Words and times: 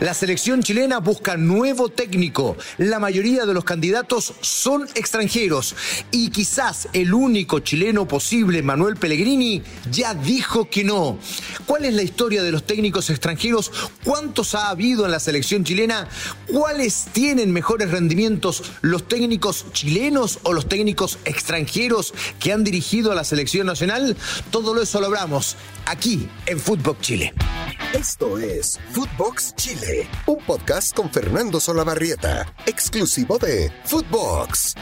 La 0.00 0.12
selección 0.12 0.62
chilena 0.62 0.98
busca 0.98 1.38
nuevo 1.38 1.88
técnico. 1.88 2.58
La 2.76 2.98
mayoría 2.98 3.46
de 3.46 3.54
los 3.54 3.64
candidatos 3.64 4.34
son 4.42 4.86
extranjeros 4.94 5.74
y 6.10 6.28
quizás 6.28 6.88
el 6.92 7.14
único 7.14 7.60
chileno 7.60 8.06
posible, 8.06 8.62
Manuel 8.62 8.96
Pellegrini, 8.96 9.62
ya 9.90 10.12
dijo 10.12 10.68
que 10.68 10.84
no. 10.84 11.18
¿Cuál 11.64 11.86
es 11.86 11.94
la 11.94 12.02
historia 12.02 12.42
de 12.42 12.52
los 12.52 12.66
técnicos 12.66 13.08
extranjeros? 13.08 13.72
¿Cuántos 14.04 14.54
ha 14.54 14.68
habido 14.68 15.06
en 15.06 15.12
la 15.12 15.20
selección 15.20 15.64
chilena? 15.64 16.06
¿Cuáles 16.46 17.06
tienen 17.14 17.50
mejores 17.50 17.90
rendimientos, 17.90 18.64
los 18.82 19.08
técnicos 19.08 19.64
chilenos 19.72 20.40
o 20.42 20.52
los 20.52 20.68
técnicos 20.68 21.18
extranjeros 21.24 22.12
que 22.38 22.52
han 22.52 22.64
dirigido 22.64 23.12
a 23.12 23.14
la 23.14 23.24
selección 23.24 23.66
nacional? 23.66 24.14
Todo 24.50 24.78
eso 24.82 25.00
lo 25.00 25.06
hablamos 25.06 25.56
aquí 25.86 26.28
en 26.44 26.60
Fútbol 26.60 26.98
Chile. 27.00 27.32
Esto 27.94 28.38
es 28.38 28.78
Footbox 28.92 29.54
Chile, 29.56 30.08
un 30.26 30.38
podcast 30.44 30.94
con 30.94 31.10
Fernando 31.10 31.60
Solabarrieta, 31.60 32.52
exclusivo 32.66 33.38
de 33.38 33.70
Footbox. 33.84 34.74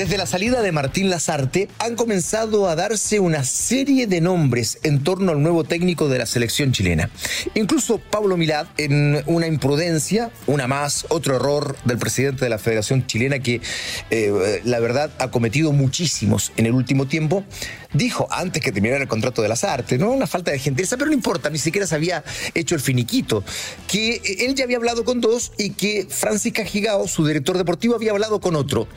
Desde 0.00 0.16
la 0.16 0.24
salida 0.24 0.62
de 0.62 0.72
Martín 0.72 1.10
Lazarte 1.10 1.68
han 1.78 1.94
comenzado 1.94 2.70
a 2.70 2.74
darse 2.74 3.20
una 3.20 3.44
serie 3.44 4.06
de 4.06 4.22
nombres 4.22 4.78
en 4.82 5.04
torno 5.04 5.32
al 5.32 5.42
nuevo 5.42 5.64
técnico 5.64 6.08
de 6.08 6.16
la 6.16 6.24
selección 6.24 6.72
chilena. 6.72 7.10
Incluso 7.54 7.98
Pablo 7.98 8.38
Milad, 8.38 8.66
en 8.78 9.22
una 9.26 9.46
imprudencia, 9.46 10.30
una 10.46 10.66
más, 10.66 11.04
otro 11.10 11.36
error 11.36 11.76
del 11.84 11.98
presidente 11.98 12.46
de 12.46 12.48
la 12.48 12.56
Federación 12.56 13.06
Chilena 13.06 13.40
que 13.40 13.60
eh, 14.08 14.62
la 14.64 14.80
verdad 14.80 15.10
ha 15.18 15.30
cometido 15.30 15.72
muchísimos 15.72 16.50
en 16.56 16.64
el 16.64 16.72
último 16.72 17.06
tiempo, 17.06 17.44
dijo 17.92 18.26
antes 18.30 18.62
que 18.62 18.72
terminara 18.72 19.02
el 19.02 19.08
contrato 19.08 19.42
de 19.42 19.48
Lazarte, 19.48 19.98
¿no? 19.98 20.12
Una 20.12 20.26
falta 20.26 20.50
de 20.50 20.58
gentileza, 20.58 20.96
pero 20.96 21.10
no 21.10 21.14
importa, 21.14 21.50
ni 21.50 21.58
siquiera 21.58 21.86
se 21.86 21.94
había 21.94 22.24
hecho 22.54 22.74
el 22.74 22.80
finiquito, 22.80 23.44
que 23.86 24.22
él 24.46 24.54
ya 24.54 24.64
había 24.64 24.78
hablado 24.78 25.04
con 25.04 25.20
dos 25.20 25.52
y 25.58 25.70
que 25.72 26.06
Francis 26.08 26.54
Cajigao, 26.54 27.06
su 27.06 27.26
director 27.26 27.58
deportivo, 27.58 27.96
había 27.96 28.12
hablado 28.12 28.40
con 28.40 28.56
otro. 28.56 28.88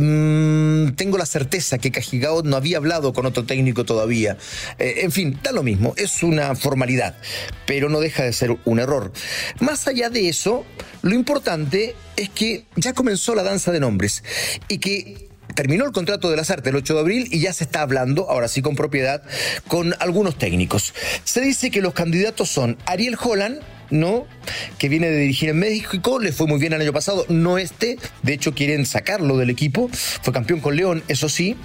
Mm, 0.00 0.92
tengo 0.94 1.18
la 1.18 1.26
certeza 1.26 1.78
que 1.78 1.90
Cajigao 1.90 2.44
no 2.44 2.56
había 2.56 2.76
hablado 2.76 3.12
con 3.12 3.26
otro 3.26 3.44
técnico 3.44 3.84
todavía. 3.84 4.36
Eh, 4.78 5.00
en 5.02 5.10
fin, 5.10 5.40
da 5.42 5.50
lo 5.50 5.64
mismo, 5.64 5.92
es 5.96 6.22
una 6.22 6.54
formalidad, 6.54 7.16
pero 7.66 7.88
no 7.88 7.98
deja 7.98 8.22
de 8.22 8.32
ser 8.32 8.56
un 8.64 8.78
error. 8.78 9.12
Más 9.58 9.88
allá 9.88 10.08
de 10.08 10.28
eso, 10.28 10.64
lo 11.02 11.16
importante 11.16 11.96
es 12.16 12.28
que 12.28 12.64
ya 12.76 12.92
comenzó 12.92 13.34
la 13.34 13.42
danza 13.42 13.72
de 13.72 13.80
nombres 13.80 14.22
y 14.68 14.78
que 14.78 15.28
terminó 15.56 15.84
el 15.84 15.90
contrato 15.90 16.30
de 16.30 16.36
las 16.36 16.50
artes 16.50 16.70
el 16.70 16.76
8 16.76 16.94
de 16.94 17.00
abril 17.00 17.28
y 17.32 17.40
ya 17.40 17.52
se 17.52 17.64
está 17.64 17.80
hablando, 17.82 18.30
ahora 18.30 18.46
sí 18.46 18.62
con 18.62 18.76
propiedad, 18.76 19.24
con 19.66 19.96
algunos 19.98 20.38
técnicos. 20.38 20.94
Se 21.24 21.40
dice 21.40 21.72
que 21.72 21.80
los 21.80 21.94
candidatos 21.94 22.48
son 22.48 22.78
Ariel 22.86 23.16
Holland, 23.20 23.58
¿no? 23.90 24.26
Que 24.78 24.88
viene 24.88 25.08
de 25.10 25.18
dirigir 25.18 25.50
en 25.50 25.58
México, 25.58 26.18
le 26.18 26.32
fue 26.32 26.46
muy 26.46 26.58
bien 26.58 26.72
el 26.72 26.80
año 26.80 26.92
pasado, 26.92 27.24
no 27.28 27.58
este, 27.58 27.98
de 28.22 28.32
hecho 28.32 28.54
quieren 28.54 28.86
sacarlo 28.86 29.36
del 29.36 29.50
equipo, 29.50 29.90
fue 29.92 30.32
campeón 30.32 30.60
con 30.60 30.76
León, 30.76 31.02
eso 31.08 31.28
sí. 31.28 31.56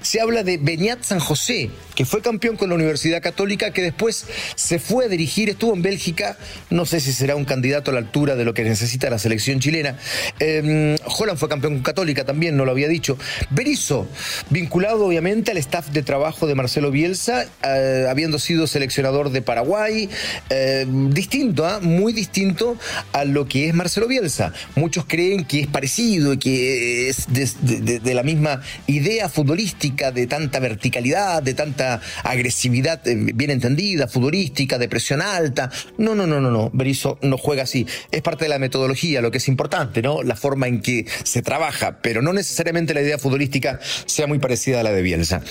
Se 0.00 0.20
habla 0.20 0.42
de 0.42 0.58
Beñat 0.58 1.02
San 1.02 1.20
José, 1.20 1.70
que 1.94 2.04
fue 2.04 2.22
campeón 2.22 2.56
con 2.56 2.68
la 2.68 2.74
Universidad 2.74 3.22
Católica, 3.22 3.72
que 3.72 3.82
después 3.82 4.26
se 4.54 4.78
fue 4.78 5.06
a 5.06 5.08
dirigir, 5.08 5.50
estuvo 5.50 5.74
en 5.74 5.82
Bélgica, 5.82 6.36
no 6.70 6.86
sé 6.86 7.00
si 7.00 7.12
será 7.12 7.36
un 7.36 7.44
candidato 7.44 7.90
a 7.90 7.94
la 7.94 8.00
altura 8.00 8.36
de 8.36 8.44
lo 8.44 8.54
que 8.54 8.64
necesita 8.64 9.10
la 9.10 9.18
selección 9.18 9.60
chilena. 9.60 9.96
Eh, 10.40 10.96
fue 11.36 11.48
campeón 11.48 11.74
con 11.74 11.82
Católica 11.82 12.24
también, 12.24 12.56
no 12.56 12.64
lo 12.64 12.72
había 12.72 12.88
dicho. 12.88 13.18
Berizzo, 13.50 14.06
vinculado 14.50 15.06
obviamente 15.06 15.50
al 15.50 15.56
staff 15.58 15.88
de 15.90 16.02
trabajo 16.02 16.46
de 16.46 16.54
Marcelo 16.54 16.90
Bielsa, 16.90 17.46
eh, 17.64 18.06
habiendo 18.08 18.38
sido 18.38 18.66
seleccionador 18.66 19.30
de 19.30 19.42
Paraguay, 19.42 20.08
eh, 20.50 20.86
distinto, 20.88 21.66
muy 21.80 22.12
distinto 22.12 22.76
a 23.12 23.24
lo 23.24 23.46
que 23.46 23.68
es 23.68 23.74
Marcelo 23.74 24.08
Bielsa. 24.08 24.52
Muchos 24.76 25.04
creen 25.06 25.44
que 25.44 25.60
es 25.60 25.66
parecido 25.66 26.38
que 26.38 27.08
es 27.08 27.26
de, 27.32 28.00
de 28.00 28.14
la 28.14 28.22
misma 28.22 28.62
idea 28.86 29.28
futbolística, 29.28 30.12
de 30.12 30.26
tanta 30.26 30.58
verticalidad, 30.60 31.42
de 31.42 31.54
tanta 31.54 32.00
agresividad 32.24 33.06
eh, 33.06 33.16
bien 33.34 33.50
entendida, 33.50 34.08
futbolística, 34.08 34.78
de 34.78 34.88
presión 34.88 35.22
alta. 35.22 35.70
No, 35.98 36.14
no, 36.14 36.26
no, 36.26 36.40
no, 36.40 36.50
no. 36.50 36.70
Berizzo 36.72 37.18
no 37.22 37.38
juega 37.38 37.64
así. 37.64 37.86
Es 38.10 38.22
parte 38.22 38.44
de 38.44 38.48
la 38.48 38.58
metodología, 38.58 39.20
lo 39.20 39.30
que 39.30 39.38
es 39.38 39.48
importante, 39.48 40.02
¿no? 40.02 40.22
La 40.22 40.36
forma 40.36 40.68
en 40.68 40.80
que 40.80 41.06
se 41.24 41.42
trabaja, 41.42 41.98
pero 42.02 42.22
no 42.22 42.32
necesariamente 42.32 42.94
la 42.94 43.02
idea 43.02 43.18
futbolística 43.18 43.80
sea 44.06 44.26
muy 44.26 44.38
parecida 44.38 44.80
a 44.80 44.82
la 44.82 44.92
de 44.92 45.02
Bielsa. 45.02 45.42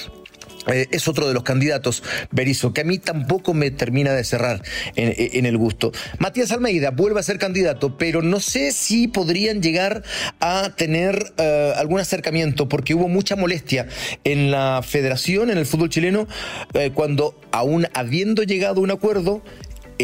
Eh, 0.67 0.87
es 0.91 1.07
otro 1.07 1.27
de 1.27 1.33
los 1.33 1.43
candidatos, 1.43 2.03
Berizzo, 2.31 2.73
que 2.73 2.81
a 2.81 2.83
mí 2.83 2.99
tampoco 2.99 3.53
me 3.53 3.71
termina 3.71 4.13
de 4.13 4.23
cerrar 4.23 4.61
en, 4.95 5.45
el 5.45 5.57
gusto. 5.57 5.91
Matías 6.19 6.51
Almeida 6.51 6.91
vuelve 6.91 7.19
a 7.19 7.23
ser 7.23 7.39
candidato, 7.39 7.97
pero 7.97 8.21
no 8.21 8.39
sé 8.39 8.71
si 8.71 9.07
podrían 9.07 9.61
llegar 9.61 10.03
a 10.39 10.71
tener 10.75 11.33
eh, 11.37 11.73
algún 11.75 11.99
acercamiento, 11.99 12.69
porque 12.69 12.93
hubo 12.93 13.07
mucha 13.07 13.35
molestia 13.35 13.87
en 14.23 14.51
la 14.51 14.81
federación, 14.83 15.49
en 15.49 15.57
el 15.57 15.65
fútbol 15.65 15.89
chileno, 15.89 16.27
eh, 16.73 16.91
cuando 16.93 17.39
aún 17.51 17.87
habiendo 17.93 18.43
llegado 18.43 18.81
a 18.81 18.83
un 18.83 18.91
acuerdo, 18.91 19.43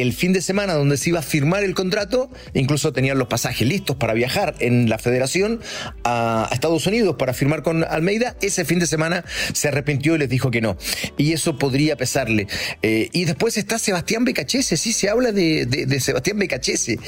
el 0.02 0.14
fin 0.14 0.34
de 0.34 0.42
semana 0.42 0.74
donde 0.74 0.98
se 0.98 1.10
iba 1.10 1.20
a 1.20 1.24
firmar 1.24 1.64
el 1.64 1.74
contrato, 1.74 2.30
incluso 2.54 2.94
tenían 2.94 3.18
los 3.18 3.28
pasajes 3.28 3.68
listos 3.68 3.96
para 3.96 4.14
viajar 4.14 4.56
en 4.60 4.90
la 4.90 4.98
federación 4.98 5.62
a, 6.04 6.50
Estados 6.52 6.88
Unidos 6.88 7.16
para 7.18 7.34
firmar 7.34 7.64
con 7.64 7.84
Almeida, 7.84 8.36
ese 8.42 8.66
fin 8.66 8.80
de 8.80 8.88
semana 8.88 9.24
se 9.54 9.68
arrepintió 9.68 10.16
y 10.16 10.20
les 10.20 10.30
dijo 10.30 10.52
que 10.52 10.62
no. 10.62 10.78
Y 11.18 11.34
eso 11.34 11.58
podría 11.58 11.96
pesarle. 11.96 12.48
Eh, 12.82 13.10
y 13.12 13.26
después 13.26 13.58
está 13.58 13.78
Sebastián 13.80 14.26
Becachese, 14.26 14.78
sí 14.78 14.94
se 14.94 15.10
habla 15.10 15.32
de, 15.32 16.00
Sebastián 16.00 16.40
Becachese, 16.40 17.00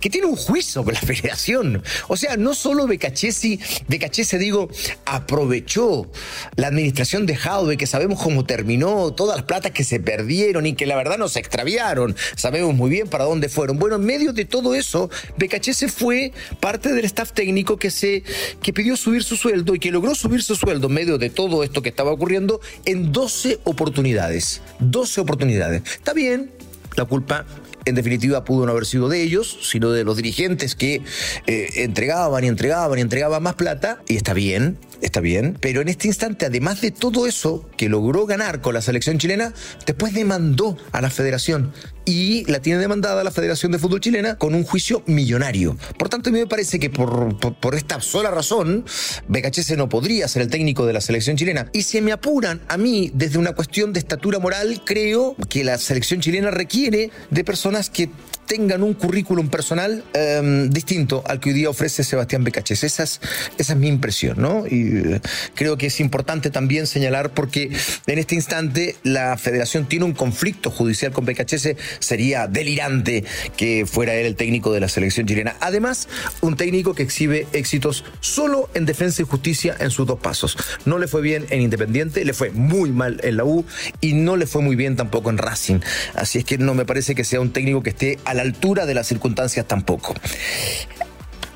que 0.00 0.10
tiene 0.10 0.26
un 0.26 0.36
juicio 0.36 0.84
con 0.84 0.94
la 0.94 1.00
federación. 1.00 1.82
O 2.08 2.16
sea, 2.16 2.36
no 2.36 2.54
solo 2.54 2.86
Becachese, 2.86 3.58
Becachese 3.88 4.38
digo, 4.38 4.68
aprovechó 5.04 6.10
la 6.56 6.68
administración 6.68 7.26
de 7.26 7.36
Jaude, 7.36 7.76
que 7.76 7.86
sabemos 7.86 8.22
cómo 8.22 8.44
terminó, 8.44 9.12
todas 9.12 9.36
las 9.36 9.46
platas 9.46 9.72
que 9.72 9.84
se 9.84 10.00
perdieron 10.00 10.66
y 10.66 10.74
que 10.74 10.86
la 10.86 10.96
verdad 10.96 11.18
no 11.18 11.28
se 11.28 11.40
extraviaron 11.40 12.16
sabemos 12.34 12.74
muy 12.74 12.90
bien 12.90 13.08
para 13.08 13.24
dónde 13.24 13.48
fueron. 13.48 13.78
Bueno, 13.78 13.96
en 13.96 14.04
medio 14.04 14.32
de 14.32 14.44
todo 14.44 14.74
eso, 14.74 15.10
Becachese 15.36 15.88
fue 15.88 16.32
parte 16.60 16.92
del 16.92 17.04
staff 17.04 17.32
técnico 17.32 17.76
que, 17.76 17.90
se, 17.90 18.22
que 18.62 18.72
pidió 18.72 18.96
subir 18.96 19.22
su 19.22 19.36
sueldo 19.36 19.74
y 19.74 19.78
que 19.78 19.90
logró 19.90 20.14
subir 20.14 20.42
su 20.42 20.56
sueldo 20.56 20.88
en 20.88 20.94
medio 20.94 21.18
de 21.18 21.30
todo 21.30 21.62
esto 21.62 21.82
que 21.82 21.88
estaba 21.88 22.12
ocurriendo 22.12 22.60
en 22.84 23.12
12 23.12 23.60
oportunidades. 23.64 24.62
12 24.80 25.20
oportunidades. 25.20 25.82
Está 25.84 26.12
bien, 26.12 26.50
la 26.96 27.04
culpa 27.04 27.46
en 27.86 27.94
definitiva 27.94 28.44
pudo 28.44 28.66
no 28.66 28.72
haber 28.72 28.84
sido 28.84 29.08
de 29.08 29.22
ellos, 29.22 29.58
sino 29.62 29.92
de 29.92 30.04
los 30.04 30.16
dirigentes 30.16 30.74
que 30.74 31.02
eh, 31.46 31.68
entregaban 31.76 32.44
y 32.44 32.48
entregaban 32.48 32.98
y 32.98 33.02
entregaban 33.02 33.42
más 33.42 33.54
plata, 33.54 34.02
y 34.08 34.16
está 34.16 34.34
bien, 34.34 34.76
está 35.00 35.20
bien, 35.20 35.56
pero 35.60 35.80
en 35.80 35.88
este 35.88 36.08
instante, 36.08 36.46
además 36.46 36.80
de 36.80 36.90
todo 36.90 37.26
eso 37.26 37.68
que 37.76 37.88
logró 37.88 38.26
ganar 38.26 38.60
con 38.60 38.74
la 38.74 38.82
selección 38.82 39.18
chilena, 39.18 39.54
después 39.86 40.12
demandó 40.12 40.76
a 40.90 41.00
la 41.00 41.10
federación 41.10 41.72
y 42.06 42.44
la 42.50 42.60
tiene 42.60 42.78
demandada 42.78 43.22
la 43.24 43.30
Federación 43.30 43.72
de 43.72 43.78
Fútbol 43.78 44.00
Chilena 44.00 44.36
con 44.38 44.54
un 44.54 44.62
juicio 44.62 45.02
millonario. 45.06 45.76
Por 45.98 46.08
tanto, 46.08 46.30
a 46.30 46.32
mí 46.32 46.38
me 46.38 46.46
parece 46.46 46.78
que 46.78 46.88
por, 46.88 47.36
por, 47.36 47.74
esta 47.74 48.00
sola 48.00 48.30
razón, 48.30 48.86
Becachese 49.28 49.76
no 49.76 49.88
podría 49.88 50.28
ser 50.28 50.42
el 50.42 50.48
técnico 50.48 50.86
de 50.86 50.92
la 50.92 51.00
selección 51.00 51.36
chilena. 51.36 51.68
Y 51.72 51.82
si 51.82 52.00
me 52.00 52.12
apuran 52.12 52.62
a 52.68 52.78
mí 52.78 53.10
desde 53.12 53.38
una 53.38 53.52
cuestión 53.52 53.92
de 53.92 53.98
estatura 53.98 54.38
moral, 54.38 54.80
creo 54.84 55.36
que 55.48 55.64
la 55.64 55.76
selección 55.78 56.20
chilena 56.20 56.50
requiere 56.50 57.10
de 57.30 57.44
personas 57.44 57.90
que 57.90 58.08
tengan 58.46 58.82
un 58.82 58.94
currículum 58.94 59.48
personal 59.48 60.04
em, 60.14 60.70
distinto 60.70 61.22
al 61.26 61.40
que 61.40 61.50
hoy 61.50 61.54
día 61.54 61.70
ofrece 61.70 62.04
Sebastián 62.04 62.44
Becaches. 62.44 62.84
Esa 62.84 63.02
es, 63.02 63.20
esa 63.58 63.72
es 63.72 63.78
mi 63.78 63.88
impresión, 63.88 64.40
¿no? 64.40 64.66
Y 64.66 64.98
eh, 64.98 65.20
creo 65.54 65.76
que 65.76 65.86
es 65.86 66.00
importante 66.00 66.50
también 66.50 66.86
señalar 66.86 67.30
porque 67.30 67.70
en 68.06 68.18
este 68.18 68.34
instante 68.34 68.96
la 69.02 69.36
federación 69.36 69.86
tiene 69.86 70.04
un 70.04 70.12
conflicto 70.12 70.70
judicial 70.70 71.12
con 71.12 71.24
Becachese. 71.24 71.76
Sería 71.98 72.46
delirante 72.46 73.24
que 73.56 73.86
fuera 73.86 74.14
él 74.14 74.26
el 74.26 74.36
técnico 74.36 74.72
de 74.72 74.80
la 74.80 74.88
selección 74.88 75.26
chilena. 75.26 75.56
Además, 75.60 76.08
un 76.40 76.56
técnico 76.56 76.94
que 76.94 77.02
exhibe 77.02 77.46
éxitos 77.52 78.04
solo 78.20 78.70
en 78.74 78.86
defensa 78.86 79.22
y 79.22 79.24
justicia 79.24 79.76
en 79.78 79.90
sus 79.90 80.06
dos 80.06 80.20
pasos. 80.20 80.56
No 80.84 80.98
le 80.98 81.08
fue 81.08 81.20
bien 81.20 81.46
en 81.50 81.60
Independiente, 81.62 82.24
le 82.24 82.32
fue 82.32 82.50
muy 82.50 82.90
mal 82.90 83.20
en 83.24 83.36
la 83.36 83.44
U 83.44 83.64
y 84.00 84.12
no 84.12 84.36
le 84.36 84.46
fue 84.46 84.62
muy 84.62 84.76
bien 84.76 84.96
tampoco 84.96 85.30
en 85.30 85.38
Racing. 85.38 85.80
Así 86.14 86.38
es 86.38 86.44
que 86.44 86.58
no 86.58 86.74
me 86.74 86.84
parece 86.84 87.14
que 87.14 87.24
sea 87.24 87.40
un 87.40 87.50
técnico 87.50 87.82
que 87.82 87.90
esté 87.90 88.18
a 88.24 88.34
la 88.36 88.42
altura 88.42 88.86
de 88.86 88.94
las 88.94 89.06
circunstancias 89.06 89.66
tampoco. 89.66 90.14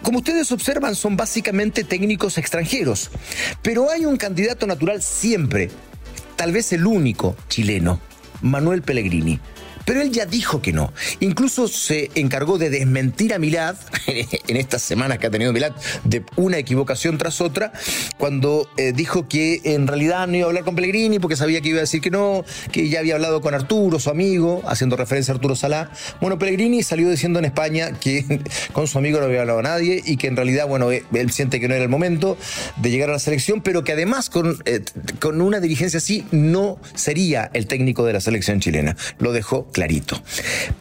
Como 0.03 0.19
ustedes 0.19 0.51
observan, 0.51 0.97
son 0.97 1.17
básicamente 1.17 1.85
técnicos 1.85 2.39
extranjeros, 2.39 3.11
pero 3.63 3.91
hay 3.91 4.07
un 4.07 4.17
candidato 4.17 4.67
natural 4.67 5.03
siempre, 5.03 5.71
tal 6.37 6.53
vez 6.53 6.73
el 6.73 6.87
único 6.87 7.37
chileno, 7.49 8.01
Manuel 8.41 8.83
Pellegrini. 8.83 9.39
Pero 9.91 10.03
él 10.03 10.13
ya 10.13 10.25
dijo 10.25 10.63
que 10.63 10.73
no. 10.73 10.93
Incluso 11.19 11.67
se 11.67 12.13
encargó 12.15 12.59
de 12.59 12.71
desmentir 12.71 13.35
a 13.35 13.41
Milad 13.41 13.75
en 14.07 14.57
estas 14.57 14.83
semanas 14.83 15.19
que 15.19 15.27
ha 15.27 15.31
tenido 15.33 15.53
Milad 15.53 15.73
de 16.05 16.23
una 16.37 16.59
equivocación 16.59 17.19
tras 17.19 17.41
otra, 17.41 17.73
cuando 18.17 18.71
eh, 18.77 18.93
dijo 18.95 19.27
que 19.27 19.61
en 19.65 19.89
realidad 19.89 20.29
no 20.29 20.37
iba 20.37 20.47
a 20.47 20.49
hablar 20.51 20.63
con 20.63 20.77
Pellegrini 20.77 21.19
porque 21.19 21.35
sabía 21.35 21.61
que 21.61 21.71
iba 21.71 21.79
a 21.79 21.81
decir 21.81 22.01
que 22.01 22.13
no, 22.13 22.45
que 22.71 22.89
ya 22.89 23.01
había 23.01 23.17
hablado 23.17 23.41
con 23.41 23.53
Arturo, 23.53 23.99
su 23.99 24.11
amigo, 24.11 24.63
haciendo 24.65 24.95
referencia 24.95 25.33
a 25.33 25.35
Arturo 25.35 25.57
Salá. 25.57 25.91
Bueno, 26.21 26.39
Pellegrini 26.39 26.85
salió 26.85 27.11
diciendo 27.11 27.41
en 27.41 27.47
España 27.47 27.91
que 27.99 28.43
con 28.73 28.87
su 28.87 28.97
amigo 28.97 29.19
no 29.19 29.25
había 29.25 29.41
hablado 29.41 29.61
nadie 29.61 30.01
y 30.07 30.19
que 30.19 30.29
en 30.29 30.37
realidad, 30.37 30.69
bueno, 30.69 30.93
eh, 30.93 31.03
él 31.13 31.33
siente 31.33 31.59
que 31.59 31.67
no 31.67 31.75
era 31.75 31.83
el 31.83 31.91
momento 31.91 32.39
de 32.77 32.91
llegar 32.93 33.11
a 33.11 33.15
la 33.15 33.19
selección, 33.19 33.61
pero 33.61 33.83
que 33.83 33.91
además 33.91 34.31
con, 34.31 34.57
eh, 34.67 34.85
con 35.19 35.41
una 35.41 35.59
dirigencia 35.59 35.99
así 35.99 36.25
no 36.31 36.79
sería 36.95 37.51
el 37.55 37.67
técnico 37.67 38.05
de 38.05 38.13
la 38.13 38.21
selección 38.21 38.61
chilena. 38.61 38.97
Lo 39.19 39.33
dejó 39.33 39.67
clarito. 39.81 40.23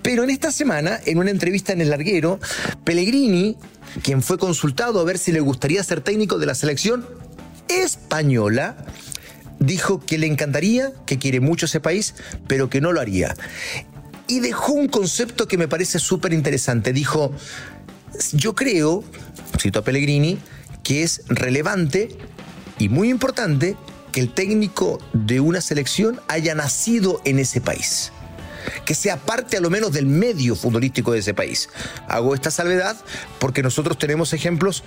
Pero 0.01 0.25
en 0.25 0.29
esta 0.29 0.51
semana, 0.51 0.99
en 1.05 1.19
una 1.19 1.31
entrevista 1.31 1.71
en 1.71 1.79
el 1.79 1.89
larguero, 1.89 2.37
Pellegrini, 2.83 3.55
quien 4.03 4.21
fue 4.21 4.37
consultado 4.37 4.99
a 4.99 5.05
ver 5.05 5.17
si 5.17 5.31
le 5.31 5.39
gustaría 5.39 5.81
ser 5.85 6.01
técnico 6.01 6.37
de 6.37 6.45
la 6.45 6.53
selección 6.53 7.07
española, 7.69 8.75
dijo 9.59 10.01
que 10.01 10.17
le 10.17 10.27
encantaría, 10.27 10.91
que 11.05 11.17
quiere 11.17 11.39
mucho 11.39 11.65
ese 11.65 11.79
país, 11.79 12.13
pero 12.45 12.69
que 12.69 12.81
no 12.81 12.91
lo 12.91 12.99
haría. 12.99 13.37
Y 14.27 14.41
dejó 14.41 14.73
un 14.73 14.89
concepto 14.89 15.47
que 15.47 15.57
me 15.57 15.69
parece 15.69 15.97
súper 15.97 16.33
interesante. 16.33 16.91
Dijo, 16.91 17.31
yo 18.33 18.53
creo, 18.53 19.05
cito 19.57 19.79
a 19.79 19.83
Pellegrini, 19.85 20.39
que 20.83 21.03
es 21.03 21.21
relevante 21.29 22.17
y 22.79 22.89
muy 22.89 23.09
importante 23.09 23.77
que 24.11 24.19
el 24.19 24.33
técnico 24.33 24.99
de 25.13 25.39
una 25.39 25.61
selección 25.61 26.19
haya 26.27 26.53
nacido 26.53 27.21
en 27.23 27.39
ese 27.39 27.61
país 27.61 28.11
que 28.85 28.95
sea 28.95 29.17
parte 29.17 29.57
a 29.57 29.61
lo 29.61 29.69
menos 29.69 29.91
del 29.91 30.05
medio 30.05 30.55
futbolístico 30.55 31.13
de 31.13 31.19
ese 31.19 31.33
país. 31.33 31.69
Hago 32.07 32.33
esta 32.33 32.51
salvedad 32.51 32.97
porque 33.39 33.63
nosotros 33.63 33.97
tenemos 33.97 34.33
ejemplos 34.33 34.83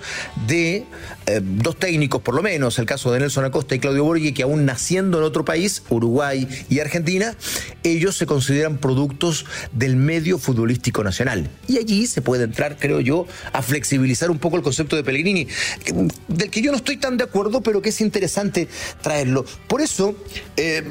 de 0.47 0.85
eh, 1.25 1.41
dos 1.41 1.77
técnicos, 1.77 2.21
por 2.21 2.35
lo 2.35 2.43
menos, 2.43 2.79
el 2.79 2.85
caso 2.85 3.11
de 3.11 3.19
Nelson 3.19 3.45
Acosta 3.45 3.75
y 3.75 3.79
Claudio 3.79 4.03
Borghi, 4.03 4.33
que 4.33 4.43
aún 4.43 4.65
naciendo 4.65 5.17
en 5.17 5.23
otro 5.23 5.45
país, 5.45 5.83
Uruguay 5.89 6.47
y 6.69 6.79
Argentina, 6.79 7.35
ellos 7.83 8.17
se 8.17 8.25
consideran 8.25 8.77
productos 8.77 9.45
del 9.71 9.95
medio 9.95 10.37
futbolístico 10.37 11.03
nacional. 11.03 11.49
Y 11.67 11.77
allí 11.77 12.07
se 12.07 12.21
puede 12.21 12.43
entrar, 12.43 12.77
creo 12.77 12.99
yo, 12.99 13.25
a 13.51 13.61
flexibilizar 13.61 14.31
un 14.31 14.39
poco 14.39 14.57
el 14.57 14.63
concepto 14.63 14.95
de 14.95 15.03
Pellegrini, 15.03 15.47
del 16.27 16.49
que 16.49 16.61
yo 16.61 16.71
no 16.71 16.77
estoy 16.77 16.97
tan 16.97 17.17
de 17.17 17.23
acuerdo, 17.23 17.61
pero 17.61 17.81
que 17.81 17.89
es 17.89 18.01
interesante 18.01 18.67
traerlo. 19.01 19.45
Por 19.67 19.81
eso 19.81 20.15
eh, 20.57 20.83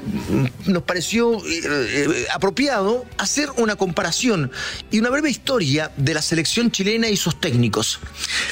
nos 0.66 0.82
pareció 0.82 1.40
eh, 1.46 2.26
apropiado 2.34 2.71
hacer 3.18 3.50
una 3.56 3.76
comparación 3.76 4.50
y 4.90 4.98
una 4.98 5.10
breve 5.10 5.30
historia 5.30 5.92
de 5.96 6.14
la 6.14 6.22
selección 6.22 6.70
chilena 6.70 7.08
y 7.08 7.16
sus 7.16 7.40
técnicos. 7.40 8.00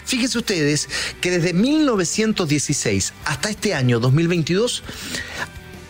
Fíjense 0.04 0.38
ustedes 0.38 0.88
que 1.20 1.30
desde 1.30 1.52
1916 1.52 3.12
hasta 3.24 3.50
este 3.50 3.74
año 3.74 4.00
2022, 4.00 4.82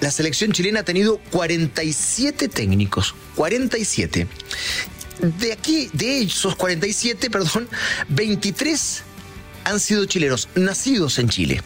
la 0.00 0.10
selección 0.10 0.52
chilena 0.52 0.80
ha 0.80 0.84
tenido 0.84 1.18
47 1.30 2.48
técnicos, 2.48 3.14
47. 3.34 4.26
De 5.40 5.52
aquí, 5.52 5.90
de 5.92 6.22
esos 6.22 6.56
47, 6.56 7.28
perdón, 7.30 7.68
23 8.08 9.02
han 9.64 9.80
sido 9.80 10.06
chilenos, 10.06 10.48
nacidos 10.54 11.18
en 11.18 11.28
Chile. 11.28 11.62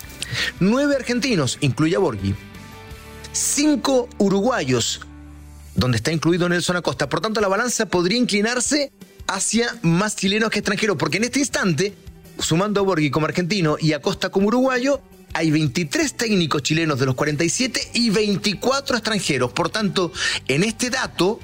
9 0.61 0.97
argentinos, 0.97 1.59
incluye 1.61 1.95
a 1.95 2.01
Borghi. 2.01 2.35
5 3.33 4.09
uruguayos, 4.19 5.01
donde 5.75 5.97
está 5.97 6.13
incluido 6.13 6.49
Nelson 6.49 6.77
Acosta. 6.77 7.09
Por 7.09 7.21
tanto, 7.21 7.41
la 7.41 7.49
balanza 7.49 7.87
podría 7.87 8.19
inclinarse 8.19 8.93
hacia 9.27 9.75
más 9.83 10.17
chilenos 10.17 10.51
que 10.51 10.59
extranjeros, 10.61 10.97
porque 10.97 11.19
en 11.19 11.25
este 11.25 11.41
instante, 11.41 11.95
sumando 12.39 12.81
a 12.81 12.85
Borghi 12.85 13.11
como 13.11 13.27
argentino 13.27 13.77
y 13.81 13.93
Acosta 13.93 14.31
como 14.31 14.49
uruguayo, 14.49 15.01
hay 15.33 15.51
23 15.51 16.15
técnicos 16.15 16.63
chilenos 16.63 17.01
de 17.01 17.07
los 17.07 17.15
47 17.17 17.91
y 17.95 18.11
24 18.11 18.97
extranjeros. 18.97 19.53
Por 19.53 19.69
tanto, 19.69 20.13
en 20.47 20.63
este 20.63 20.91
dato, 20.91 21.41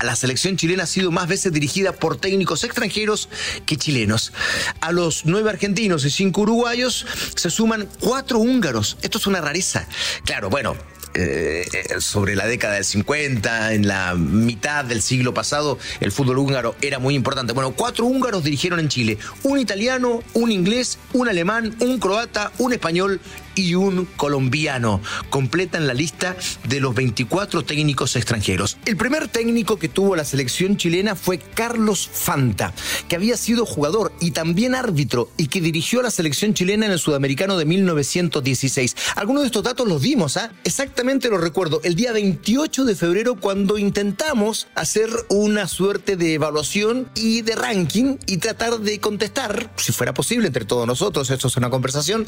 la 0.00 0.14
selección 0.14 0.56
chilena 0.56 0.84
ha 0.84 0.86
sido 0.86 1.10
más 1.10 1.26
veces 1.26 1.52
dirigida 1.52 1.92
por 1.92 2.16
técnicos 2.16 2.62
extranjeros 2.62 3.28
que 3.66 3.76
chilenos. 3.76 4.32
A 4.80 4.92
los 4.92 5.24
nueve 5.24 5.50
argentinos 5.50 6.04
y 6.04 6.10
cinco 6.10 6.42
uruguayos 6.42 7.06
se 7.34 7.50
suman 7.50 7.88
cuatro 8.00 8.38
húngaros. 8.38 8.96
Esto 9.02 9.18
es 9.18 9.26
una 9.26 9.40
rareza. 9.40 9.86
Claro, 10.24 10.50
bueno, 10.50 10.76
eh, 11.14 11.64
sobre 11.98 12.34
la 12.34 12.46
década 12.46 12.74
del 12.74 12.84
50, 12.84 13.74
en 13.74 13.86
la 13.86 14.14
mitad 14.14 14.84
del 14.84 15.00
siglo 15.00 15.32
pasado, 15.32 15.78
el 16.00 16.12
fútbol 16.12 16.38
húngaro 16.38 16.74
era 16.82 16.98
muy 16.98 17.14
importante. 17.14 17.52
Bueno, 17.52 17.72
cuatro 17.72 18.06
húngaros 18.06 18.44
dirigieron 18.44 18.80
en 18.80 18.88
Chile, 18.88 19.18
un 19.42 19.58
italiano, 19.58 20.22
un 20.34 20.50
inglés, 20.50 20.98
un 21.12 21.28
alemán, 21.28 21.76
un 21.80 21.98
croata, 21.98 22.52
un 22.58 22.72
español 22.72 23.20
y 23.54 23.74
un 23.74 24.06
colombiano. 24.16 25.00
Completan 25.30 25.86
la 25.86 25.94
lista 25.94 26.36
de 26.68 26.80
los 26.80 26.94
24 26.94 27.64
técnicos 27.64 28.16
extranjeros. 28.16 28.78
El 28.84 28.96
primer 28.96 29.28
técnico 29.28 29.78
que 29.78 29.88
tuvo 29.88 30.16
la 30.16 30.24
selección 30.24 30.76
chilena 30.76 31.14
fue 31.14 31.38
Carlos 31.38 32.08
Fanta, 32.12 32.72
que 33.08 33.16
había 33.16 33.36
sido 33.36 33.66
jugador 33.66 34.12
y 34.20 34.32
también 34.32 34.74
árbitro 34.74 35.30
y 35.36 35.48
que 35.48 35.60
dirigió 35.60 36.00
a 36.00 36.04
la 36.04 36.10
selección 36.10 36.54
chilena 36.54 36.86
en 36.86 36.92
el 36.92 36.98
sudamericano 36.98 37.56
de 37.56 37.64
1916. 37.64 38.96
Algunos 39.16 39.42
de 39.42 39.46
estos 39.46 39.62
datos 39.64 39.86
los 39.86 40.02
dimos, 40.02 40.36
¿ah? 40.36 40.52
Exactamente 40.64 41.28
lo 41.28 41.38
recuerdo, 41.38 41.80
el 41.84 41.94
día 41.94 42.12
28 42.12 42.84
de 42.84 42.96
febrero 42.96 43.36
cuando 43.36 43.78
intentamos 43.78 44.66
hacer 44.74 45.08
una 45.28 45.68
suerte 45.68 46.16
de 46.16 46.34
evaluación 46.34 47.08
y 47.14 47.42
de 47.42 47.54
ranking 47.54 48.16
y 48.26 48.38
tratar 48.38 48.80
de 48.80 49.00
contestar, 49.00 49.70
si 49.76 49.92
fuera 49.92 50.14
posible 50.14 50.46
entre 50.46 50.64
todos 50.64 50.86
nosotros, 50.86 51.30
esto 51.30 51.48
es 51.48 51.56
una 51.56 51.70
conversación, 51.70 52.26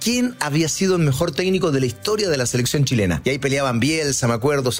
quién 0.00 0.36
había 0.40 0.65
sido 0.68 0.96
el 0.96 1.02
mejor 1.02 1.32
técnico 1.32 1.70
de 1.70 1.80
la 1.80 1.86
historia 1.86 2.28
de 2.28 2.36
la 2.36 2.46
selección 2.46 2.84
chilena. 2.84 3.22
Y 3.24 3.30
ahí 3.30 3.38
peleaban 3.38 3.80
Bielsa, 3.80 4.26
me 4.26 4.34
acuerdo, 4.34 4.70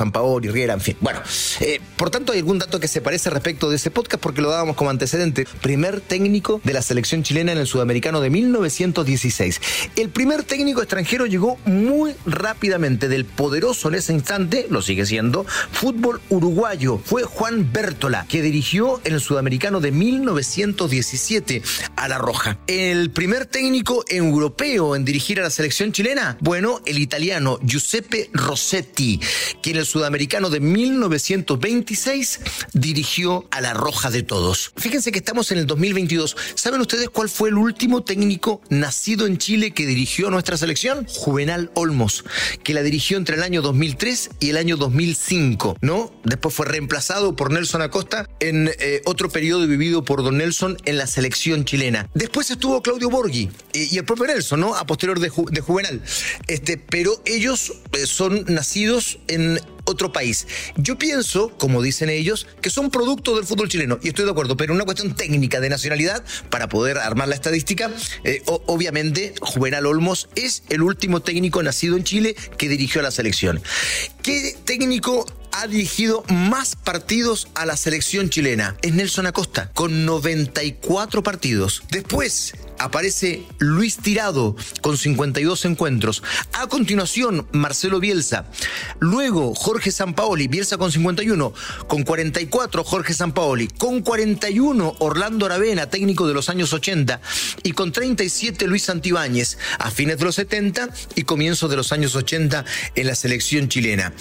y 0.42 0.48
Riera, 0.48 0.74
en 0.74 0.80
fin. 0.80 0.96
Bueno, 1.00 1.20
eh, 1.60 1.80
por 1.96 2.10
tanto 2.10 2.32
hay 2.32 2.38
algún 2.38 2.58
dato 2.58 2.80
que 2.80 2.88
se 2.88 3.00
parece 3.00 3.30
respecto 3.30 3.70
de 3.70 3.76
ese 3.76 3.90
podcast 3.90 4.22
porque 4.22 4.40
lo 4.40 4.50
dábamos 4.50 4.76
como 4.76 4.90
antecedente. 4.90 5.46
Primer 5.62 6.00
técnico 6.00 6.60
de 6.64 6.72
la 6.72 6.82
selección 6.82 7.22
chilena 7.22 7.52
en 7.52 7.58
el 7.58 7.66
sudamericano 7.66 8.20
de 8.20 8.30
1916. 8.30 9.60
El 9.96 10.08
primer 10.10 10.42
técnico 10.44 10.80
extranjero 10.80 11.26
llegó 11.26 11.58
muy 11.64 12.14
rápidamente 12.24 13.08
del 13.08 13.24
poderoso 13.24 13.88
en 13.88 13.96
ese 13.96 14.12
instante, 14.12 14.66
lo 14.70 14.82
sigue 14.82 15.06
siendo, 15.06 15.46
fútbol 15.72 16.20
uruguayo. 16.30 17.00
Fue 17.04 17.22
Juan 17.24 17.72
Bértola, 17.72 18.26
que 18.28 18.42
dirigió 18.42 19.00
en 19.04 19.14
el 19.14 19.20
sudamericano 19.20 19.80
de 19.80 19.92
1917 19.92 21.62
a 21.96 22.08
La 22.08 22.18
Roja. 22.18 22.58
El 22.66 23.10
primer 23.10 23.46
técnico 23.46 24.04
europeo 24.08 24.96
en 24.96 25.04
dirigir 25.04 25.40
a 25.40 25.44
la 25.44 25.50
selección 25.50 25.75
chilena? 25.76 26.38
Bueno, 26.40 26.80
el 26.86 26.98
italiano 26.98 27.58
Giuseppe 27.62 28.30
Rossetti, 28.32 29.20
que 29.62 29.70
en 29.70 29.76
el 29.76 29.86
sudamericano 29.86 30.48
de 30.48 30.60
1926 30.60 32.40
dirigió 32.72 33.46
a 33.50 33.60
la 33.60 33.74
Roja 33.74 34.10
de 34.10 34.22
Todos. 34.22 34.72
Fíjense 34.76 35.12
que 35.12 35.18
estamos 35.18 35.52
en 35.52 35.58
el 35.58 35.66
2022. 35.66 36.34
¿Saben 36.54 36.80
ustedes 36.80 37.10
cuál 37.10 37.28
fue 37.28 37.50
el 37.50 37.56
último 37.56 38.02
técnico 38.02 38.62
nacido 38.70 39.26
en 39.26 39.36
Chile 39.36 39.72
que 39.72 39.86
dirigió 39.86 40.30
nuestra 40.30 40.56
selección? 40.56 41.06
Juvenal 41.08 41.70
Olmos, 41.74 42.24
que 42.62 42.72
la 42.72 42.82
dirigió 42.82 43.18
entre 43.18 43.36
el 43.36 43.42
año 43.42 43.60
2003 43.60 44.30
y 44.40 44.50
el 44.50 44.56
año 44.56 44.78
2005, 44.78 45.76
¿no? 45.82 46.10
Después 46.24 46.54
fue 46.54 46.66
reemplazado 46.66 47.36
por 47.36 47.52
Nelson 47.52 47.82
Acosta 47.82 48.28
en 48.40 48.70
eh, 48.78 49.02
otro 49.04 49.28
periodo 49.28 49.66
vivido 49.66 50.04
por 50.04 50.22
Don 50.22 50.38
Nelson 50.38 50.78
en 50.86 50.96
la 50.96 51.06
selección 51.06 51.66
chilena. 51.66 52.08
Después 52.14 52.50
estuvo 52.50 52.80
Claudio 52.80 53.10
Borghi 53.10 53.50
eh, 53.74 53.88
y 53.90 53.98
el 53.98 54.04
propio 54.06 54.26
Nelson, 54.26 54.60
¿no? 54.60 54.74
A 54.74 54.86
posterior 54.86 55.20
de, 55.20 55.30
de 55.50 55.65
Juvenal. 55.66 56.00
Este, 56.46 56.78
pero 56.78 57.20
ellos 57.24 57.74
eh, 57.92 58.06
son 58.06 58.44
nacidos 58.46 59.18
en 59.26 59.60
otro 59.86 60.12
país. 60.12 60.46
Yo 60.76 60.98
pienso, 60.98 61.50
como 61.58 61.80
dicen 61.80 62.10
ellos, 62.10 62.46
que 62.60 62.70
son 62.70 62.90
producto 62.90 63.36
del 63.36 63.46
fútbol 63.46 63.68
chileno, 63.68 63.98
y 64.02 64.08
estoy 64.08 64.24
de 64.24 64.32
acuerdo, 64.32 64.56
pero 64.56 64.74
una 64.74 64.84
cuestión 64.84 65.14
técnica 65.14 65.60
de 65.60 65.70
nacionalidad, 65.70 66.24
para 66.50 66.68
poder 66.68 66.98
armar 66.98 67.28
la 67.28 67.34
estadística, 67.34 67.90
eh, 68.24 68.42
obviamente 68.46 69.34
Juvenal 69.40 69.86
Olmos 69.86 70.28
es 70.34 70.64
el 70.68 70.82
último 70.82 71.20
técnico 71.20 71.62
nacido 71.62 71.96
en 71.96 72.04
Chile 72.04 72.36
que 72.58 72.68
dirigió 72.68 73.00
a 73.00 73.04
la 73.04 73.10
selección. 73.10 73.62
¿Qué 74.22 74.56
técnico 74.64 75.26
ha 75.52 75.66
dirigido 75.66 76.24
más 76.28 76.76
partidos 76.76 77.48
a 77.54 77.64
la 77.64 77.76
selección 77.76 78.28
chilena? 78.28 78.76
Es 78.82 78.92
Nelson 78.92 79.26
Acosta, 79.26 79.70
con 79.72 80.04
94 80.04 81.22
partidos. 81.22 81.82
Después, 81.90 82.54
aparece 82.78 83.44
Luis 83.58 83.96
Tirado 83.98 84.56
con 84.80 84.96
52 84.96 85.64
encuentros. 85.64 86.22
A 86.52 86.66
continuación, 86.66 87.46
Marcelo 87.52 88.00
Bielsa. 88.00 88.46
Luego, 88.98 89.54
Jorge 89.54 89.90
Sampaoli, 89.90 90.48
Bielsa 90.48 90.78
con 90.78 90.92
51. 90.92 91.52
Con 91.88 92.02
44, 92.02 92.84
Jorge 92.84 93.14
Sampaoli. 93.14 93.68
Con 93.68 94.02
41, 94.02 94.96
Orlando 94.98 95.46
Aravena, 95.46 95.88
técnico 95.88 96.26
de 96.26 96.34
los 96.34 96.48
años 96.48 96.72
80. 96.72 97.20
Y 97.62 97.72
con 97.72 97.92
37, 97.92 98.66
Luis 98.66 98.84
Santibáñez, 98.84 99.58
a 99.78 99.90
fines 99.90 100.18
de 100.18 100.24
los 100.24 100.34
70 100.36 100.90
y 101.14 101.22
comienzos 101.22 101.70
de 101.70 101.76
los 101.76 101.92
años 101.92 102.14
80 102.14 102.64
en 102.94 103.06
la 103.06 103.14
selección 103.14 103.68
chilena. 103.68 104.12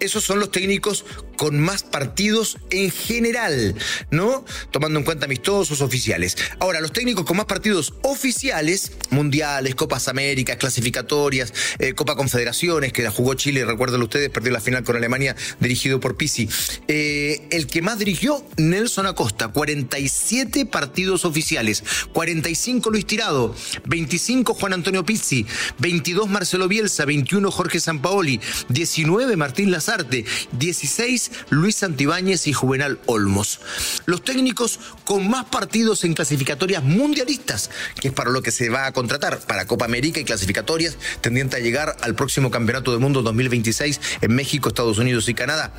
Esos 0.00 0.24
son 0.24 0.40
los 0.40 0.50
técnicos 0.50 1.04
con 1.36 1.58
más 1.60 1.82
partidos 1.82 2.58
en 2.70 2.90
general, 2.90 3.74
¿no? 4.10 4.44
Tomando 4.70 4.98
en 4.98 5.04
cuenta 5.04 5.26
amistosos 5.26 5.80
oficiales. 5.80 6.36
Ahora, 6.60 6.80
los 6.80 6.92
técnicos 6.92 7.24
con 7.24 7.36
más 7.36 7.46
partidos 7.46 7.94
oficiales, 8.04 8.92
mundiales, 9.10 9.74
Copas 9.74 10.08
Américas, 10.08 10.56
clasificatorias, 10.56 11.52
eh, 11.78 11.94
Copa 11.94 12.16
Confederaciones, 12.16 12.92
que 12.92 13.02
la 13.02 13.10
jugó 13.10 13.34
Chile, 13.34 13.64
recuerden 13.64 14.02
ustedes, 14.02 14.30
perdió 14.30 14.52
la 14.52 14.60
final 14.60 14.84
con 14.84 14.96
Alemania, 14.96 15.34
dirigido 15.60 16.00
por 16.00 16.16
Pisi. 16.16 16.48
Eh, 16.86 17.46
el 17.50 17.66
que 17.66 17.82
más 17.82 17.98
dirigió, 17.98 18.44
Nelson 18.56 19.06
Acosta, 19.06 19.48
47 19.48 20.66
partidos 20.66 21.24
oficiales, 21.24 21.82
45 22.12 22.90
Luis 22.90 23.06
Tirado, 23.06 23.54
25 23.86 24.54
Juan 24.54 24.74
Antonio 24.74 25.04
Pizzi, 25.04 25.46
22 25.78 26.28
Marcelo 26.28 26.68
Bielsa, 26.68 27.04
21 27.04 27.50
Jorge 27.50 27.80
Sampaoli, 27.80 28.40
19 28.68 29.36
Martín 29.36 29.70
Lazarte, 29.70 30.24
16 30.52 31.30
Luis 31.50 31.76
Santibáñez 31.76 32.46
y 32.46 32.52
Juvenal 32.52 33.00
Olmos. 33.06 33.60
Los 34.06 34.22
técnicos 34.22 34.78
con 35.04 35.28
más 35.28 35.46
partidos 35.46 36.04
en 36.04 36.14
clasificatorias 36.14 36.82
mundialistas, 36.82 37.70
es 38.02 38.12
para 38.12 38.30
lo 38.30 38.42
que 38.42 38.50
se 38.50 38.68
va 38.68 38.86
a 38.86 38.92
contratar, 38.92 39.40
para 39.40 39.66
Copa 39.66 39.84
América 39.84 40.20
y 40.20 40.24
clasificatorias, 40.24 40.96
tendiente 41.20 41.56
a 41.56 41.60
llegar 41.60 41.96
al 42.02 42.14
próximo 42.14 42.50
Campeonato 42.50 42.90
del 42.90 43.00
Mundo 43.00 43.22
2026 43.22 44.00
en 44.20 44.34
México, 44.34 44.68
Estados 44.68 44.98
Unidos 44.98 45.28
y 45.28 45.34
Canadá. 45.34 45.72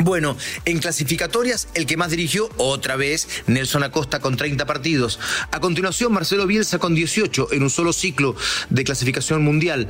Bueno, 0.00 0.36
en 0.64 0.80
clasificatorias, 0.80 1.68
el 1.74 1.86
que 1.86 1.96
más 1.96 2.10
dirigió, 2.10 2.50
otra 2.56 2.96
vez, 2.96 3.28
Nelson 3.46 3.84
Acosta 3.84 4.18
con 4.18 4.36
30 4.36 4.66
partidos. 4.66 5.20
A 5.52 5.60
continuación, 5.60 6.12
Marcelo 6.12 6.46
Bielsa 6.46 6.78
con 6.78 6.94
18 6.94 7.52
en 7.52 7.62
un 7.62 7.70
solo 7.70 7.92
ciclo 7.92 8.34
de 8.70 8.84
clasificación 8.84 9.42
mundial. 9.42 9.88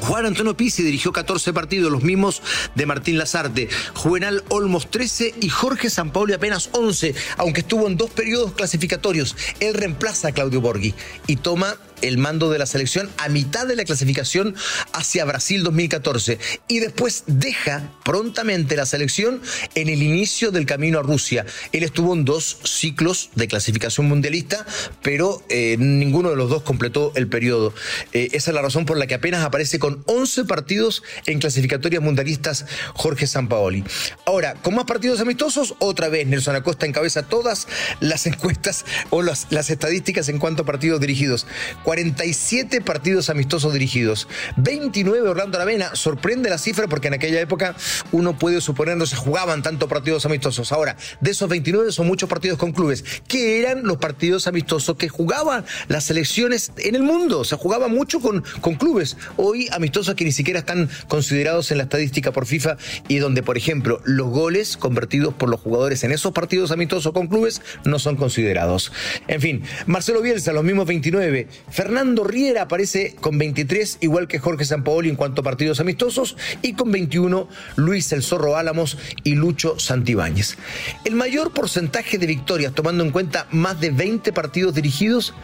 Juan 0.00 0.26
Antonio 0.26 0.56
Pizzi 0.56 0.82
dirigió 0.82 1.12
14 1.12 1.52
partidos, 1.52 1.92
los 1.92 2.02
mismos 2.02 2.42
de 2.74 2.86
Martín 2.86 3.18
Lazarte. 3.18 3.68
Juvenal 3.94 4.42
Olmos 4.48 4.90
13 4.90 5.34
y 5.40 5.48
Jorge 5.48 5.90
Sampaoli 5.90 6.32
apenas 6.32 6.70
11, 6.72 7.14
aunque 7.36 7.60
estuvo 7.60 7.86
en 7.86 7.96
dos 7.96 8.10
periodos 8.10 8.52
clasificatorios. 8.52 9.36
Él 9.60 9.74
reemplaza 9.74 10.28
a 10.28 10.32
Claudio 10.32 10.60
Borghi 10.60 10.94
y 11.26 11.36
toma 11.36 11.76
el 12.02 12.18
mando 12.18 12.50
de 12.50 12.58
la 12.58 12.66
selección 12.66 13.10
a 13.18 13.28
mitad 13.28 13.66
de 13.66 13.76
la 13.76 13.84
clasificación 13.84 14.54
hacia 14.92 15.24
Brasil 15.24 15.62
2014 15.62 16.38
y 16.68 16.80
después 16.80 17.24
deja 17.26 17.90
prontamente 18.04 18.76
la 18.76 18.86
selección 18.86 19.40
en 19.74 19.88
el 19.88 20.02
inicio 20.02 20.50
del 20.50 20.66
camino 20.66 20.98
a 20.98 21.02
Rusia. 21.02 21.46
Él 21.72 21.82
estuvo 21.82 22.12
en 22.14 22.24
dos 22.24 22.58
ciclos 22.64 23.30
de 23.34 23.48
clasificación 23.48 24.08
mundialista, 24.08 24.66
pero 25.02 25.42
eh, 25.48 25.76
ninguno 25.78 26.30
de 26.30 26.36
los 26.36 26.50
dos 26.50 26.62
completó 26.62 27.12
el 27.14 27.28
periodo. 27.28 27.74
Eh, 28.12 28.28
esa 28.32 28.50
es 28.50 28.54
la 28.54 28.62
razón 28.62 28.84
por 28.84 28.98
la 28.98 29.06
que 29.06 29.14
apenas 29.14 29.44
aparece 29.44 29.78
con 29.78 30.02
11 30.06 30.44
partidos 30.44 31.02
en 31.26 31.38
clasificatorias 31.38 32.02
mundialistas 32.02 32.66
Jorge 32.94 33.26
Sampaoli. 33.26 33.84
Ahora, 34.26 34.54
con 34.54 34.74
más 34.74 34.84
partidos 34.84 35.20
amistosos, 35.20 35.74
otra 35.78 36.08
vez 36.08 36.26
Nelson 36.26 36.56
Acosta 36.56 36.86
encabeza 36.86 37.22
todas 37.22 37.68
las 38.00 38.26
encuestas 38.26 38.84
o 39.10 39.22
las, 39.22 39.46
las 39.50 39.70
estadísticas 39.70 40.28
en 40.28 40.38
cuanto 40.38 40.62
a 40.62 40.66
partidos 40.66 41.00
dirigidos. 41.00 41.46
47 41.92 42.80
partidos 42.80 43.28
amistosos 43.28 43.74
dirigidos. 43.74 44.26
29 44.56 45.28
Orlando 45.28 45.58
Aravena. 45.58 45.94
Sorprende 45.94 46.48
la 46.48 46.56
cifra 46.56 46.88
porque 46.88 47.08
en 47.08 47.14
aquella 47.14 47.38
época 47.38 47.76
uno 48.12 48.38
puede 48.38 48.62
suponer 48.62 48.96
no 48.96 49.04
se 49.04 49.14
jugaban 49.14 49.62
tantos 49.62 49.90
partidos 49.90 50.24
amistosos. 50.24 50.72
Ahora, 50.72 50.96
de 51.20 51.30
esos 51.32 51.50
29 51.50 51.92
son 51.92 52.06
muchos 52.06 52.30
partidos 52.30 52.58
con 52.58 52.72
clubes. 52.72 53.04
que 53.28 53.60
eran 53.60 53.82
los 53.82 53.98
partidos 53.98 54.46
amistosos 54.46 54.96
que 54.96 55.10
jugaban 55.10 55.66
las 55.88 56.04
selecciones 56.04 56.72
en 56.78 56.94
el 56.94 57.02
mundo? 57.02 57.44
Se 57.44 57.56
jugaba 57.56 57.88
mucho 57.88 58.20
con, 58.20 58.42
con 58.62 58.76
clubes. 58.76 59.18
Hoy 59.36 59.68
amistosos 59.70 60.14
que 60.14 60.24
ni 60.24 60.32
siquiera 60.32 60.60
están 60.60 60.88
considerados 61.08 61.72
en 61.72 61.76
la 61.76 61.84
estadística 61.84 62.32
por 62.32 62.46
FIFA 62.46 62.78
y 63.08 63.18
donde, 63.18 63.42
por 63.42 63.58
ejemplo, 63.58 64.00
los 64.06 64.30
goles 64.30 64.78
convertidos 64.78 65.34
por 65.34 65.50
los 65.50 65.60
jugadores 65.60 66.04
en 66.04 66.12
esos 66.12 66.32
partidos 66.32 66.70
amistosos 66.70 67.12
con 67.12 67.26
clubes 67.26 67.60
no 67.84 67.98
son 67.98 68.16
considerados. 68.16 68.92
En 69.28 69.42
fin, 69.42 69.62
Marcelo 69.84 70.22
Bielsa, 70.22 70.54
los 70.54 70.64
mismos 70.64 70.86
29. 70.86 71.48
Fernando 71.82 72.22
Riera 72.22 72.62
aparece 72.62 73.16
con 73.20 73.38
23, 73.38 73.98
igual 74.02 74.28
que 74.28 74.38
Jorge 74.38 74.64
Sampaoli 74.64 75.08
en 75.08 75.16
cuanto 75.16 75.40
a 75.40 75.44
partidos 75.44 75.80
amistosos, 75.80 76.36
y 76.62 76.74
con 76.74 76.92
21 76.92 77.48
Luis 77.74 78.12
El 78.12 78.22
Zorro 78.22 78.56
Álamos 78.56 78.96
y 79.24 79.34
Lucho 79.34 79.80
Santibáñez. 79.80 80.58
El 81.04 81.16
mayor 81.16 81.52
porcentaje 81.52 82.18
de 82.18 82.28
victorias, 82.28 82.72
tomando 82.72 83.02
en 83.02 83.10
cuenta 83.10 83.48
más 83.50 83.80
de 83.80 83.90
20 83.90 84.32
partidos 84.32 84.76
dirigidos, 84.76 85.34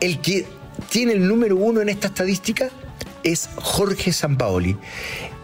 el 0.00 0.20
que 0.20 0.46
tiene 0.90 1.14
el 1.14 1.26
número 1.26 1.56
uno 1.56 1.80
en 1.80 1.88
esta 1.88 2.06
estadística 2.06 2.70
es 3.24 3.50
Jorge 3.56 4.12
Sampaoli. 4.12 4.76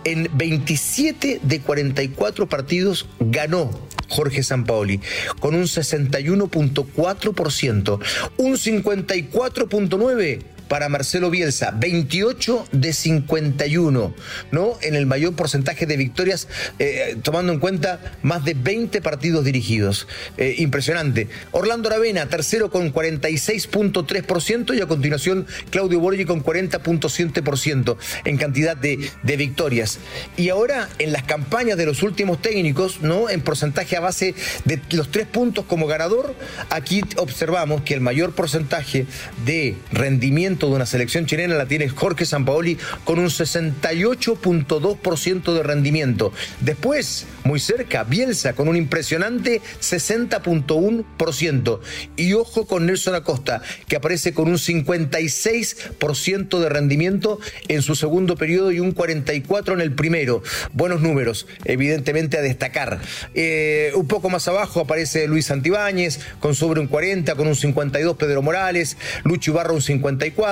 En 0.04 0.30
27 0.34 1.40
de 1.42 1.61
44 1.61 2.49
partidos 2.49 3.06
ganó 3.20 3.70
Jorge 4.08 4.42
Sampaoli, 4.42 5.00
con 5.40 5.54
un 5.54 5.64
61.4%, 5.64 8.00
un 8.37 8.52
54.9% 8.52 10.53
para 10.74 10.88
Marcelo 10.88 11.30
Bielsa, 11.30 11.70
28 11.70 12.66
de 12.72 12.92
51, 12.92 14.12
¿no? 14.50 14.72
En 14.82 14.96
el 14.96 15.06
mayor 15.06 15.36
porcentaje 15.36 15.86
de 15.86 15.96
victorias, 15.96 16.48
eh, 16.80 17.16
tomando 17.22 17.52
en 17.52 17.60
cuenta 17.60 18.00
más 18.22 18.44
de 18.44 18.54
20 18.54 19.00
partidos 19.00 19.44
dirigidos. 19.44 20.08
Eh, 20.36 20.56
impresionante. 20.58 21.28
Orlando 21.52 21.88
Aravena, 21.90 22.28
tercero 22.28 22.72
con 22.72 22.92
46.3% 22.92 24.76
y 24.76 24.80
a 24.80 24.86
continuación 24.86 25.46
Claudio 25.70 26.00
Borgi 26.00 26.24
con 26.24 26.42
40.7% 26.42 27.96
en 28.24 28.36
cantidad 28.36 28.76
de, 28.76 28.98
de 29.22 29.36
victorias. 29.36 30.00
Y 30.36 30.48
ahora 30.48 30.88
en 30.98 31.12
las 31.12 31.22
campañas 31.22 31.78
de 31.78 31.86
los 31.86 32.02
últimos 32.02 32.42
técnicos, 32.42 33.00
¿no? 33.00 33.30
En 33.30 33.42
porcentaje 33.42 33.96
a 33.96 34.00
base 34.00 34.34
de 34.64 34.80
los 34.90 35.12
tres 35.12 35.28
puntos 35.28 35.66
como 35.66 35.86
ganador, 35.86 36.34
aquí 36.68 37.02
observamos 37.18 37.82
que 37.82 37.94
el 37.94 38.00
mayor 38.00 38.32
porcentaje 38.32 39.06
de 39.46 39.76
rendimiento 39.92 40.63
de 40.68 40.76
una 40.76 40.87
selección 40.87 41.26
chilena 41.26 41.54
la 41.54 41.66
tiene 41.66 41.88
Jorge 41.88 42.26
Sampaoli 42.26 42.78
con 43.04 43.18
un 43.18 43.26
68.2% 43.26 45.54
de 45.54 45.62
rendimiento. 45.62 46.33
Después, 46.61 47.26
muy 47.44 47.61
cerca, 47.61 48.04
Bielsa 48.04 48.54
con 48.54 48.68
un 48.68 48.76
impresionante 48.76 49.61
60.1%. 49.80 51.80
Y 52.16 52.33
ojo 52.35 52.66
con 52.66 52.87
Nelson 52.87 53.14
Acosta, 53.14 53.62
que 53.88 53.97
aparece 53.97 54.33
con 54.33 54.49
un 54.49 54.56
56% 54.56 56.59
de 56.59 56.68
rendimiento 56.68 57.38
en 57.68 57.83
su 57.83 57.94
segundo 57.94 58.37
periodo 58.37 58.73
y 58.73 58.80
un 58.80 58.94
44% 58.94 59.75
en 59.75 59.80
el 59.80 59.92
primero. 59.92 60.42
Buenos 60.73 61.00
números, 61.00 61.47
evidentemente 61.64 62.38
a 62.38 62.42
destacar. 62.42 63.00
Eh, 63.35 63.92
un 63.94 64.06
poco 64.06 64.30
más 64.30 64.47
abajo 64.49 64.80
aparece 64.80 65.26
Luis 65.26 65.47
Santibáñez 65.47 66.21
con 66.40 66.54
sobre 66.54 66.80
un 66.80 66.87
40, 66.87 67.35
con 67.35 67.49
un 67.49 67.56
52 67.56 68.16
Pedro 68.16 68.42
Morales, 68.42 68.97
Lucho 69.25 69.50
Ibarra 69.50 69.73
un 69.73 69.83
54 69.83 70.43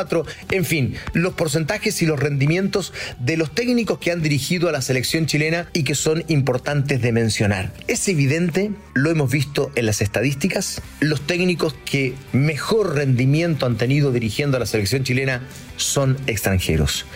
en 0.51 0.65
fin, 0.65 0.95
los 1.13 1.35
porcentajes 1.35 2.03
y 2.03 2.07
los 2.07 2.19
rendimientos 2.19 2.93
de 3.19 3.37
los 3.37 3.55
técnicos 3.55 3.99
que 3.99 4.11
han 4.11 4.23
dirigido 4.23 4.69
a 4.69 4.73
la 4.73 4.83
selección 4.83 5.27
chilena 5.27 5.69
y 5.73 5.85
que 5.85 5.95
son 5.95 6.25
importantes 6.29 7.01
de 7.03 7.13
mencionar. 7.13 7.73
Es 7.89 8.09
evidente, 8.09 8.71
lo 8.95 9.11
hemos 9.11 9.31
visto 9.31 9.71
en 9.75 9.87
las 9.87 10.01
estadísticas, 10.01 10.83
los 11.01 11.21
técnicos 11.27 11.75
que 11.85 12.15
mejor 12.33 12.95
rendimiento 12.95 13.67
han 13.67 13.77
tenido 13.77 14.13
dirigiendo 14.13 14.57
a 14.57 14.61
la 14.61 14.67
selección 14.67 15.05
chilena 15.05 15.43
son 15.77 16.17
extranjeros. 16.27 17.07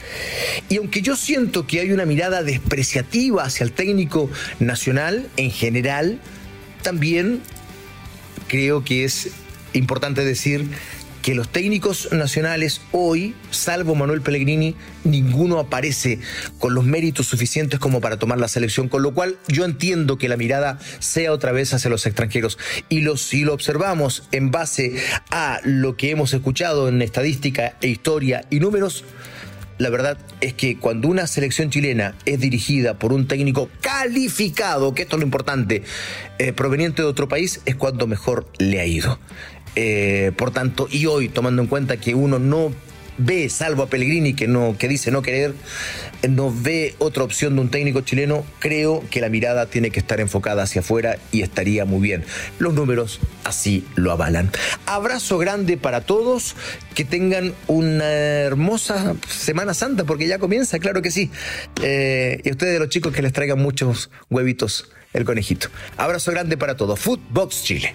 Y 0.68 0.76
aunque 0.76 1.02
yo 1.02 1.16
siento 1.16 1.66
que 1.66 1.80
hay 1.80 1.92
una 1.92 2.04
mirada 2.04 2.42
despreciativa 2.42 3.45
hacia 3.45 3.64
el 3.64 3.73
técnico 3.73 4.30
nacional 4.59 5.28
en 5.37 5.50
general, 5.50 6.21
también 6.83 7.40
creo 8.49 8.85
que 8.85 9.04
es 9.04 9.30
importante 9.73 10.25
decir 10.25 10.66
que 11.26 11.35
los 11.35 11.49
técnicos 11.49 12.12
nacionales 12.12 12.80
hoy, 12.92 13.35
salvo 13.50 13.97
Manuel 13.97 14.23
Pellegrini, 14.23 14.76
ninguno 15.02 15.59
aparece 15.59 16.21
con 16.61 16.73
los 16.73 16.85
méritos 16.85 17.26
suficientes 17.26 17.80
como 17.80 18.00
para 18.00 18.16
tomar 18.16 18.38
la 18.38 18.47
selección, 18.47 18.88
con 18.88 19.02
lo 19.02 19.12
cual 19.12 19.37
yo 19.49 19.64
entiendo 19.64 20.18
que 20.18 20.28
la 20.28 20.37
mirada 20.37 20.78
sea 21.00 21.33
otra 21.33 21.50
vez 21.50 21.75
hacia 21.75 21.90
los 21.90 22.06
extranjeros. 22.06 22.59
Y 22.88 23.04
si 23.16 23.42
lo 23.42 23.54
observamos 23.54 24.23
en 24.30 24.52
base 24.52 24.95
a 25.33 25.59
lo 25.64 25.97
que 25.97 26.11
hemos 26.11 26.33
escuchado 26.33 26.88
en 26.88 27.02
estadística 27.02 27.76
e 27.80 27.88
historia 27.88 28.45
y 28.49 28.61
números, 28.61 29.02
la 29.78 29.90
verdad 29.90 30.18
es 30.40 30.54
que 30.54 30.78
cuando 30.78 31.09
una 31.09 31.26
selección 31.26 31.71
chilena 31.71 32.14
es 32.25 32.38
dirigida 32.38 33.00
por 33.00 33.12
un 33.12 33.26
técnico 33.26 33.68
calificado, 33.80 34.95
que 34.95 35.02
esto 35.02 35.16
es 35.16 35.21
lo 35.21 35.26
importante, 35.26 35.83
eh, 36.38 36.52
proveniente 36.52 37.02
de 37.02 37.09
otro 37.09 37.28
país, 37.28 37.62
es 37.66 37.75
cuando 37.75 38.06
mejor 38.06 38.47
le 38.59 38.78
ha 38.78 38.87
ido. 38.87 39.18
Eh, 39.76 40.33
por 40.37 40.50
tanto, 40.50 40.88
y 40.90 41.06
hoy, 41.06 41.28
tomando 41.28 41.62
en 41.62 41.68
cuenta 41.68 41.99
que 41.99 42.14
uno 42.14 42.38
no 42.38 42.73
ve, 43.18 43.49
salvo 43.49 43.83
a 43.83 43.88
Pellegrini, 43.88 44.35
que, 44.35 44.47
no, 44.47 44.76
que 44.78 44.88
dice 44.88 45.11
no 45.11 45.23
querer, 45.23 45.54
no 46.28 46.52
ve 46.54 46.95
otra 46.99 47.25
opción 47.25 47.54
de 47.54 47.62
un 47.62 47.71
técnico 47.71 48.00
chileno, 48.00 48.45
creo 48.59 49.04
que 49.11 49.21
la 49.21 49.28
mirada 49.28 49.66
tiene 49.66 49.90
que 49.90 50.00
estar 50.00 50.21
enfocada 50.21 50.62
hacia 50.62 50.80
afuera 50.80 51.18
y 51.33 51.42
estaría 51.42 51.85
muy 51.85 52.00
bien. 52.00 52.25
Los 52.59 52.75
números 52.75 53.21
así 53.45 53.87
lo 53.95 54.12
avalan. 54.12 54.50
Abrazo 54.87 55.38
grande 55.38 55.76
para 55.76 56.02
todos, 56.02 56.56
que 56.95 57.04
tengan 57.04 57.54
una 57.66 58.11
hermosa 58.11 59.14
Semana 59.28 59.75
Santa, 59.75 60.04
porque 60.04 60.26
ya 60.26 60.38
comienza, 60.38 60.78
claro 60.78 61.02
que 61.02 61.11
sí. 61.11 61.30
Eh, 61.83 62.40
y 62.45 62.49
a 62.49 62.52
ustedes, 62.52 62.78
los 62.78 62.88
chicos, 62.88 63.12
que 63.12 63.23
les 63.23 63.33
traigan 63.33 63.59
muchos 63.59 64.11
huevitos 64.30 64.90
el 65.12 65.25
conejito. 65.25 65.68
Abrazo 65.97 66.30
grande 66.30 66.56
para 66.56 66.76
todos. 66.76 66.99
Footbox 67.00 67.64
Chile. 67.64 67.95